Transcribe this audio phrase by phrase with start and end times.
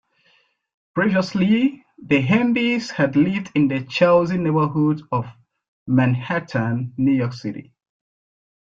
[0.95, 5.27] Previously, the Handeys had lived in the Chelsea neighborhood of
[5.85, 7.71] Manhattan, New York City.